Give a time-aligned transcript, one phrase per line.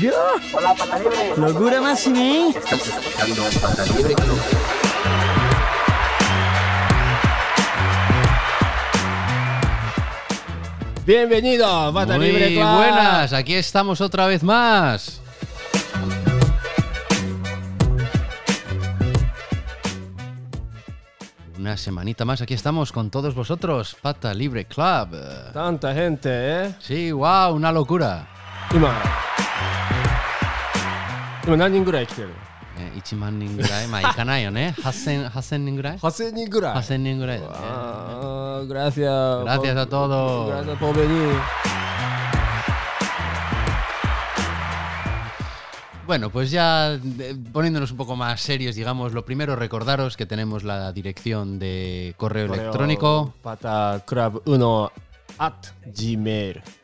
[0.00, 0.12] ¡Yo!
[1.36, 2.50] ¡Locura máxima!
[2.50, 4.38] Estás escuchando Pata Libre Club.
[11.04, 12.76] Bienvenido, Bata Muy Libre Club.
[12.76, 15.20] buenas, aquí estamos otra vez más.
[21.59, 25.09] Una semanita más, aquí estamos con todos vosotros, Pata Libre Club.
[25.53, 26.75] Tanta gente, ¿eh?
[26.79, 28.27] Sí, wow, una locura.
[28.73, 28.91] 今、
[31.45, 32.29] 今何人ぐらい来てる
[32.77, 34.75] え1万人ぐらい、まあいかないよね。
[34.79, 36.75] 8000, 8000人ぐらい ?8000 人ぐらい。
[36.75, 37.53] ?8000 人ぐらいだね。
[37.53, 39.43] あー gracias.
[39.45, 40.49] Gracias a todos.
[40.49, 41.39] Gracias por venir.
[46.09, 50.63] Bueno, pues ya eh, poniéndonos un poco más serios, digamos, lo primero recordaros que tenemos
[50.63, 54.91] la dirección de correo electrónico Pata Club 1
[55.39, 56.75] at gmail.com.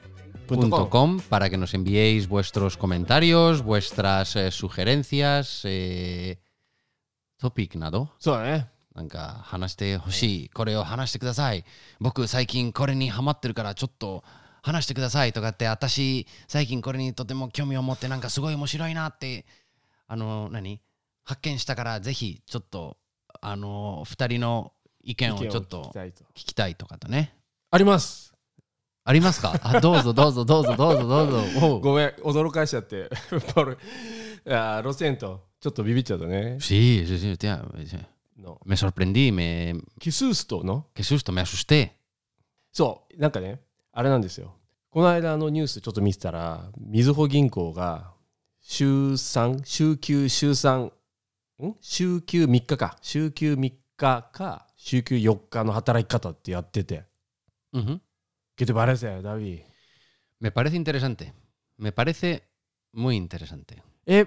[0.90, 6.40] .com para que nos enviéis vuestros comentarios, vuestras eh, sugerencias, eh,
[7.38, 8.68] topic などそうだね。
[8.94, 11.64] なんか話してほしい、これを話してください。
[12.00, 14.24] 僕最近これにハマってるからちょっと
[14.67, 19.47] 話してくださいとかって、私最近これにとても興味を持ってなんかすごい面白いなって、
[20.09, 20.81] あの、何
[21.23, 22.97] 発見したからぜひちょっと、
[23.41, 24.73] あの、二人の
[25.05, 27.33] 意見をちょっと聞きたいとかとね。
[27.71, 28.35] あります。
[29.05, 29.55] ありますか？
[29.63, 31.79] あどうぞどうぞどうぞどうぞどうぞ。
[31.79, 33.09] ごめん、驚かしちゃって。
[33.55, 33.77] これい
[34.45, 36.57] やロセント、ちょっとビビっちゃったね。
[36.59, 37.63] Sí, sí, sí, tía,
[38.37, 39.81] の me sorprendí, me.
[42.73, 43.61] そう、なんかね、
[43.99, 44.55] あれなんですよ。
[44.91, 48.13] この間のニュースちょっと見てたら、みずほ銀行が
[48.61, 50.93] 週3、週休、週3、ん？
[51.81, 57.05] 週休3日か、週休3日か、週休4日の働き方ってやってて。
[57.73, 58.03] うん、ん。
[58.55, 59.63] ケテバレセ、ダビー。
[60.41, 61.33] めパレセ interesante。
[61.79, 62.43] めパレセ、
[62.93, 63.83] もい interesante。
[64.05, 64.27] え、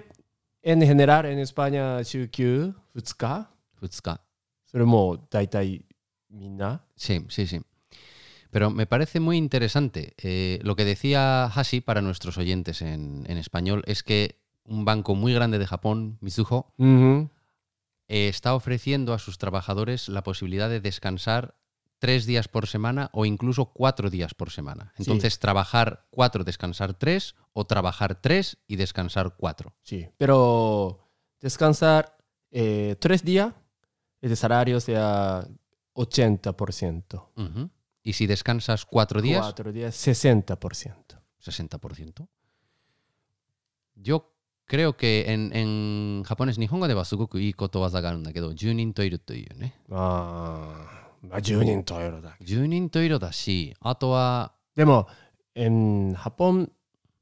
[0.64, 3.48] エンヘネラル、エンスパニャ、週休2日
[3.80, 4.20] ?2 日。
[4.66, 5.84] それも大体
[6.28, 6.82] みんな？
[6.96, 7.66] Siempre, siempre.
[8.50, 10.14] Pero me parece muy interesante.
[10.18, 15.14] Eh, lo que decía Hashi para nuestros oyentes en, en español es que un banco
[15.14, 21.56] muy grande de Japón, Mizuho, eh, está ofreciendo a sus trabajadores la posibilidad de descansar
[21.98, 24.92] tres días por semana o incluso cuatro días por semana.
[24.96, 25.02] Sí.
[25.02, 29.74] Entonces, trabajar cuatro, descansar tres, o trabajar tres y descansar cuatro.
[29.82, 30.08] Sí.
[30.16, 32.16] Pero descansar
[32.50, 33.52] eh, tres días,
[34.20, 35.46] el salario sea
[35.94, 37.28] 80%.
[37.36, 37.70] Ujú.
[38.02, 41.20] Y si descansas cuatro días, Cuatro días, 60%.
[41.40, 42.28] 60%.
[43.96, 44.32] Yo
[44.66, 49.74] creo que en, en japonés, Nihongo de wa sugoku ii koto waza ga aru んだけど、10人といるというね。
[49.90, 52.44] ああ、まあ10人といるだけ。
[52.44, 55.06] 10人といるだし、あとは、でも、
[55.54, 56.70] en Japón、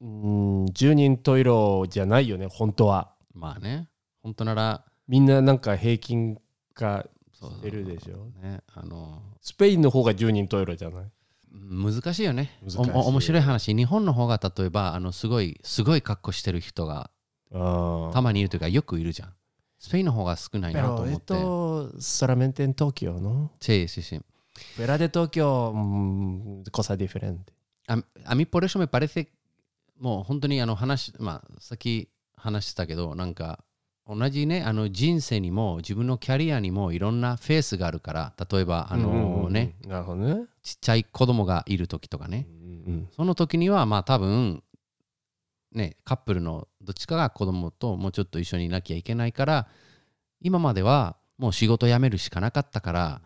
[0.01, 1.51] うん10人といる
[1.89, 3.15] じゃないよね、本当は。
[3.33, 3.89] まあね、
[4.21, 6.37] 本当なら、みんななんか平均
[6.73, 8.25] 化そうしてるでしょ？
[8.41, 11.05] ね、あの、スペインの方が10人といるじゃない？
[11.51, 12.51] 難しいよね。
[12.63, 13.73] 面白い話。
[13.73, 17.09] 日本の方が例えば、あの、すごい、すごい格好してる人が
[17.51, 19.33] あたまにいるというか、よくいるじゃん。
[19.79, 21.33] スペインの方が少ないなと Pero 思って。
[21.33, 23.49] esto solamente en Tokio, ¿no?
[23.59, 24.21] Sí, sí, sí.
[24.75, 27.53] Fuera de Tokio, mm, cosa diferente.
[27.87, 29.29] ああみ por eso me parece
[29.99, 33.63] もう本当にあの話まあさっき話したけどなんか
[34.09, 39.75] 同じねあの人生にも自分のキャリアにもいろんなフェースがあるから例えばあのね。
[40.63, 42.47] ちっちゃい子供がいる時とかね。
[42.49, 44.63] うんうんその時にはまあ多分
[45.73, 49.67] ねカップルのどっちかが子供ともうちょっと一緒にいなきゃいけないから
[50.41, 53.21] 今まではもう仕事辞めるしかなかったから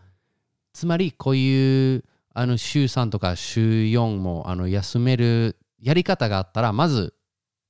[0.73, 7.13] つまりこういうあの週3とか週4もあの休めるやり方があったらまず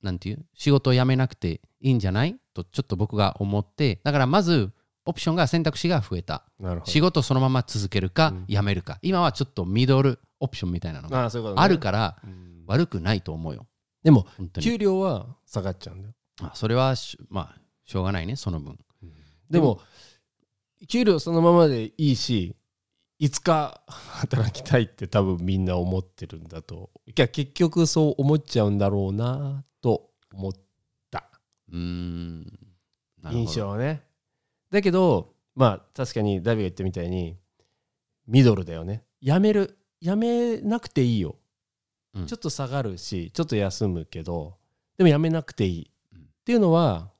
[0.04, 0.44] なんていう？
[0.54, 2.36] 仕事を辞めなくていいんじゃない？
[2.52, 4.70] とちょっと僕が思ってだからまず
[5.06, 6.44] オプションが選択肢が増えた。
[6.84, 8.98] 仕事そのまま続けるか辞めるか。
[9.02, 12.64] 今はちょっとミドルオプションみたいなのがあ、るからうん。
[12.66, 13.66] 悪くないと思うよ。
[14.02, 14.26] でも、
[14.60, 16.14] 給料は下がっちゃうんだよ。
[16.40, 18.78] あそれはしまあしょうがないねその分。
[19.50, 19.80] でも、
[20.88, 22.56] 給料そのままでいいし、
[23.18, 26.90] いつか働きたいって多分みんな思ってるんだと。
[27.06, 29.73] いや、結局そう思っちゃうんだろうなと
[30.33, 30.53] 思っ
[31.11, 31.29] た。
[31.69, 32.51] うーんなる
[33.23, 34.03] ほど印象ね。
[34.71, 37.37] だけど、まあ確かにダビが言ったみたいに、
[38.27, 39.03] ミドルだよね。
[39.21, 41.35] やめる、やめなくていいよ。
[42.13, 44.57] うんちょっと下がるし、ちょっと休むけど、
[44.97, 45.91] でもやめなくていい。
[46.13, 47.11] うんっていうのは、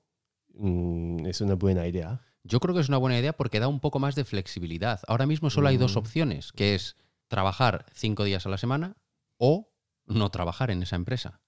[0.56, 2.20] うん、es una buena idea.
[2.46, 5.00] Yo creo que es una buena idea porque da un poco más de flexibilidad.
[5.08, 6.00] Ahora mismo solo hay dos Mm.
[6.00, 6.96] opciones, que es
[7.28, 8.96] trabajar cinco días a la semana
[9.38, 9.70] o
[10.08, 11.42] no trabajar en esa empresa.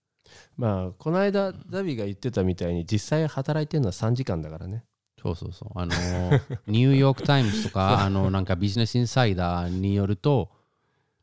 [0.57, 4.85] まあこの間ダビが言ってたみたいに実際働いてるのは3時間だからね
[5.23, 5.71] そうそうそう。
[5.75, 5.93] あの、
[6.69, 10.51] ニューヨーク・タイムズとか、あの、なんかビジネスインサイダーによると、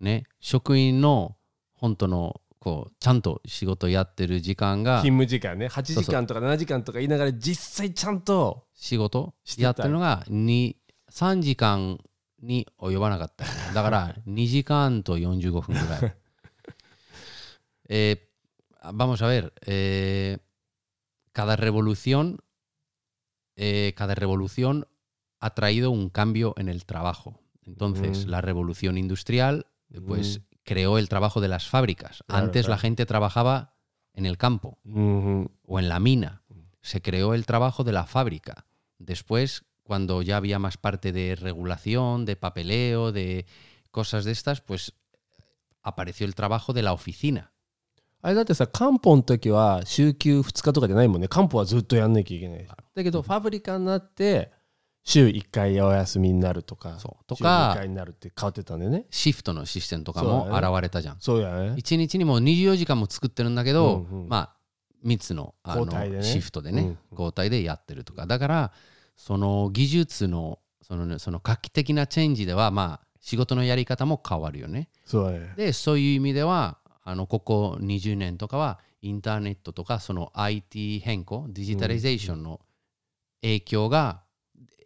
[0.02, 1.38] ね、職員の
[1.74, 10.78] 本当の、こう、ちゃんと仕事やってる時間が、勤務時間ね8時間とか7時間とか言いながら実際ちゃんと仕事やってるのがに
[11.12, 12.00] 3時間
[12.42, 13.46] に及ばなかった。
[13.74, 16.16] だから2時間と45分ぐらい。
[17.90, 18.18] Eh,
[18.92, 20.38] vamos a ver, eh,
[21.32, 22.40] cada revolución,
[23.56, 24.88] eh, cada revolución
[25.40, 27.40] ha traído un cambio en el trabajo.
[27.66, 28.30] Entonces, Mm.
[28.30, 30.56] la revolución industrial, eh, pues, Mm.
[30.64, 32.24] creó el trabajo de las fábricas.
[32.28, 33.76] Claro, Antes la gente trabajaba
[34.14, 36.44] en el campo o en la mina.
[36.82, 38.66] Se creó el trabajo de la fábrica.
[39.00, 43.46] Después, cuando ya había más parte de regulación, de papeleo, de
[43.92, 44.94] cosas de estas, pues
[45.82, 47.53] apareció el trabajo de la oficina.
[48.26, 51.28] あれだってさ漢方の時は週休2日とかじゃないもんね。
[51.28, 52.66] 漢方はずっとやんなきゃいけない。
[52.96, 54.54] だけどファブリカになって
[55.04, 57.26] 週1回お休みになるとかそう。
[57.26, 59.08] と週か2回になるって変わってたんだよね。
[59.10, 61.18] シフトのシステムとかも現れたじゃん。
[61.20, 61.74] そうやね。
[61.76, 64.30] 一日にも24時間も作ってるんだけど、うんうん。
[64.30, 64.56] まあ
[65.06, 66.24] 3つのあのね。
[66.24, 66.98] シフトでね、うん。
[67.12, 68.26] 交代でやってるとか。
[68.26, 68.72] だから
[69.18, 74.88] その技術のその,、ね、その画期的なチェンジではまあ仕事のやり方も変わるよね。
[75.04, 75.54] そうだね。
[75.58, 82.62] でそういう意味ではあのここ20年とかはインターネットとかその IT 変更デジタリゼーションの
[83.42, 84.22] 影響が、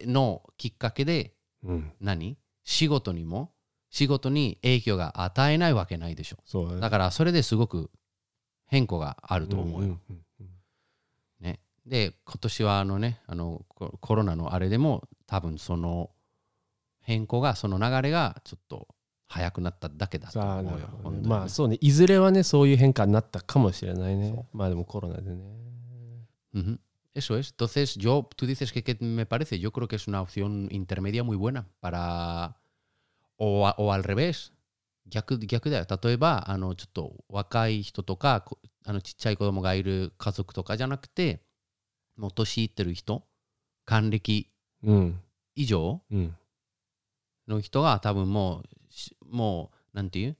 [0.02, 1.34] のきっかけで
[1.64, 1.92] うん。
[2.00, 2.36] 何？
[2.64, 3.52] 仕事にも
[3.90, 6.78] 仕事に影響が与えないわけないでしょ。
[6.80, 7.90] だからそれですごく
[8.66, 9.98] 変更があると思うよ、
[11.40, 16.10] ね、で今年はあのねあのココロナのあれでも多分その
[17.00, 18.88] 変更がその流れがちょっと
[19.28, 25.42] 早くなっただけだと思うよねねまあそうねいずれはねそういう変化になったかもしれないねまあでもコロナでね
[26.54, 26.78] Ujú.
[27.14, 27.50] Eso es.
[27.52, 31.22] Entonces, yo, tú dices que, que me parece, yo creo que es una opción intermedia
[31.24, 32.56] muy buena para.
[33.36, 34.52] O, a- o al revés.
[35.06, 35.86] 逆逆だよ。
[36.02, 41.42] 例えば、あの、ちょっと若い人とか、こあのちっちゃい子供がいる家族とかじゃなくて、
[42.16, 43.24] もう年いってる人、
[43.84, 44.48] 還暦
[44.84, 45.20] うん
[45.54, 46.36] 以上うん
[47.48, 50.36] の人が多分もうし、もう、なんていう？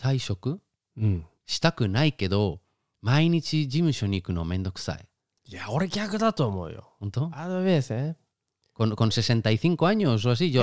[0.00, 0.60] 退職？
[0.96, 1.26] うん。
[1.46, 2.60] したくないけど、
[3.02, 5.06] 毎日事務所に行くのめんどくさい。
[5.46, 6.94] いや俺逆だと思うよ。
[7.00, 7.30] 本当？
[7.34, 8.16] あのベースね。
[8.74, 10.62] con, con 65 años o así, yo,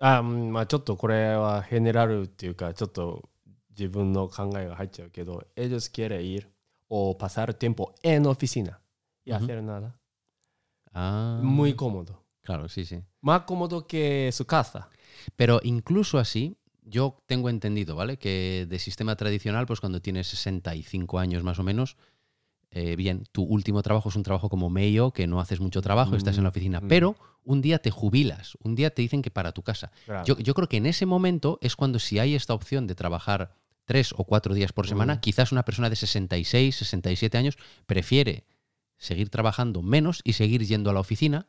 [0.00, 3.28] あうんまあちょっとこれはヘネラルっていうかちょっと
[3.70, 6.48] 自分の考えが入っちゃうけど ellos quieren ir
[6.88, 8.80] o pasar tiempo en oficina
[9.24, 9.94] y hacer nada
[10.92, 13.02] Ah, muy cómodo Claro, sí, sí.
[13.22, 14.88] Más cómodo que su casa
[15.36, 18.18] Pero incluso así, yo tengo entendido, ¿vale?
[18.18, 21.96] Que de sistema tradicional, pues cuando tienes 65 años más o menos,
[22.72, 26.16] eh, bien, tu último trabajo es un trabajo como medio, que no haces mucho trabajo,
[26.16, 26.88] estás en la oficina, Mm.
[26.88, 29.92] pero un día te jubilas, un día te dicen que para tu casa.
[30.06, 30.24] Claro.
[30.24, 33.54] Yo, yo creo que en ese momento es cuando si hay esta opción de trabajar
[33.84, 35.20] tres o cuatro días por semana, Mm.
[35.20, 38.46] quizás una persona de 66, 67 años prefiere
[38.96, 41.46] seguir trabajando menos y seguir yendo a la oficina,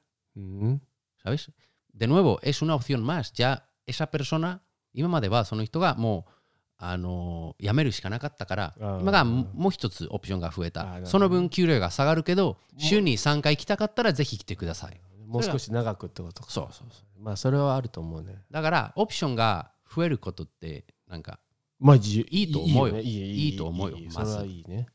[1.23, 1.51] ¿sabes?
[1.93, 3.33] De nuevo, es una opción más.
[3.33, 4.61] Ya esa persona、
[4.93, 6.31] 今まではその人がもう、
[6.77, 21.39] あの辞めるしかなかったから今がももう一つオプションが増えたその分給料が下がるけど週に3回来たかったらぜひ来てくださいもう少し長くってことかそうそうそうまあそれはあると思うねだからオプションが増えることってなんか
[21.80, 24.87] まあじいいと思うよいいと思うよまずいいね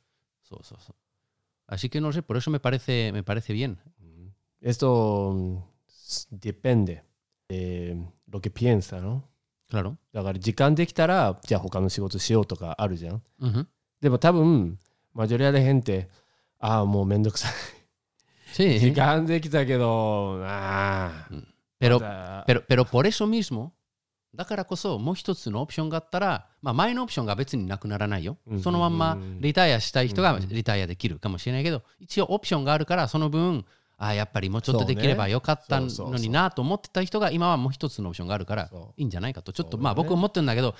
[0.43, 0.95] そうそうそう
[1.75, 3.79] así que no sé por eso me parece me parece bien
[4.63, 5.63] esto mm,
[6.33, 7.03] depende
[7.49, 7.97] de
[8.31, 9.23] lo que piensa ¿no?
[9.71, 9.97] claro.
[10.13, 13.23] だから時間できたらじゃあ他の仕事しようとかあるじゃん。
[13.41, 13.67] Ujú.
[14.01, 14.79] でも多分
[15.13, 16.09] マジョリアで変って
[16.59, 17.53] ああもうめんどくさい。
[18.55, 18.79] Sí.
[18.79, 21.45] 時間できたけどああ
[21.81, 23.71] pero また pero, pero por eso mismo
[24.35, 33.65] だからこそもう一つのオプションがあったら、まあ、前のオプションが別になくならないよ、うんそのまんまうんリタイアしたい人がうんリタイアできるかもしれないけど、一応オプションがあるからその分
[33.99, 40.75] あやっぱりもうちょっとできればよかったのになと思ってた人が今はもう一つのオプションがあるからいいんじゃないかとちょっとまあ僕思ってるんだけど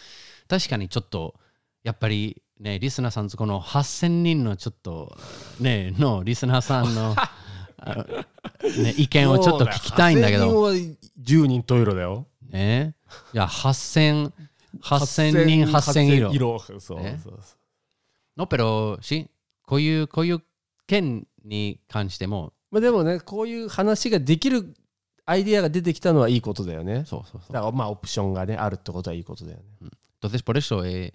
[0.49, 1.35] 確かにちょっと
[1.83, 5.17] やっぱりねリスナーさんこの8000人のちょっと
[5.61, 7.15] ねのリスナーさんの
[8.83, 10.51] ね、意見をちょっと聞きたいんだけど。
[10.51, 10.79] そうだ。
[10.79, 12.27] よ8000人は10人トイレだよ。
[12.51, 12.95] ね。
[13.33, 14.33] いや8000
[14.83, 17.21] 8000人8000ユーロそうそうね。
[17.23, 17.39] そう
[18.37, 19.29] No, pero sí,
[19.67, 20.43] こういう、こういう
[20.87, 24.75] 件に関しても、まあでもねこういう話ができる
[25.25, 27.53] アイディアが出てきたのはいいことだよねそうそうそう。
[27.53, 31.13] だからまあオプションがねあるってことはいいことだよね Entonces, por eso, eh,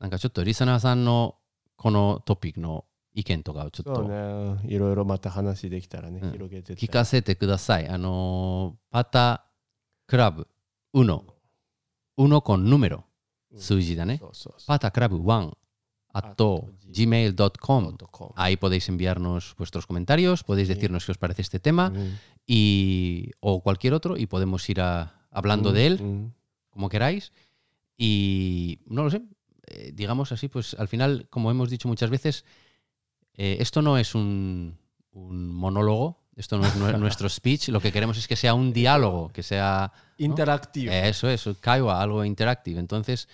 [0.00, 1.36] なんかちょっとリスナーさんの
[1.76, 2.84] このトピックの
[3.14, 4.58] 意見とかをちょっとね。
[4.66, 7.88] いろいろまた話できたらね、うん広げて聞かせてください。
[7.88, 9.44] あのーパタ
[10.06, 10.46] クラブ
[10.94, 11.22] 1、
[12.18, 13.02] 1 con número、
[13.52, 14.18] うん数字だね。
[14.20, 14.66] そうそうそう。
[14.66, 15.56] パタクラブ1 at
[16.84, 17.96] gmail.com.
[18.10, 18.30] com.
[18.36, 21.92] Ahí podéis enviarnos vuestros comentarios, podéis decirnos qué os parece este tema
[22.46, 26.30] y, o cualquier otro y podemos ir a- hablando de él
[26.70, 27.32] como queráis.
[27.96, 29.22] Y no lo sé,
[29.66, 32.44] eh, digamos así, pues al final, como hemos dicho muchas veces,
[33.34, 34.76] eh, esto no es un,
[35.12, 38.72] un monólogo, esto no es nue- nuestro speech, lo que queremos es que sea un
[38.72, 39.92] diálogo, que sea
[40.92, 41.28] Interactivo.
[41.28, 42.78] eso, Kaiwa, algo interactivo.
[42.80, 43.28] Entonces,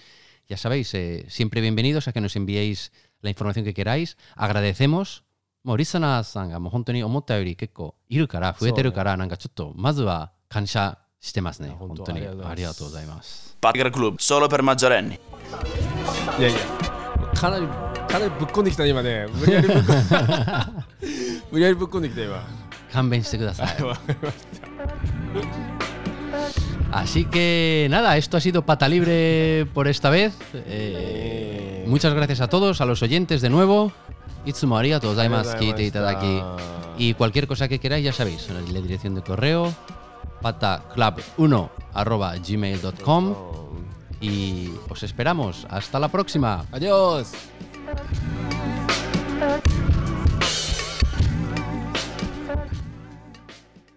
[0.51, 2.91] ya sabéis, eh, siempre bienvenidos a que nos enviéis
[3.23, 4.19] la información que queráis.
[4.35, 5.23] Agradecemos.
[5.63, 15.21] もうリスナーさんがもう本当に思ったより結構いるから増えてるからなんかちょっとまずは感謝してますね本当にありがとうございますありがとうございます Packer Club, solo per maggiorenni.
[16.39, 16.59] いやいや、
[17.35, 19.27] かなり、かなりぶっこんできたね今ね。
[19.31, 19.97] 無理やりぶっこん
[21.53, 22.43] 無理やりぶっこんできた今。
[22.91, 24.37] 勘弁してくださいわかりまし
[25.77, 25.80] た。
[26.93, 30.35] Así que nada, esto ha sido pata libre por esta vez.
[30.55, 33.93] Eh, muchas gracias a todos, a los oyentes de nuevo.
[34.45, 36.43] Itsumo arigato gozaimasu, kite itadaki.
[36.99, 39.73] Y cualquier cosa que queráis, ya sabéis, la dirección de correo
[40.43, 43.35] pataclub1 arroba gmail.com
[44.21, 45.67] y os esperamos.
[45.71, 46.65] Hasta la próxima.
[46.73, 47.33] Adiós.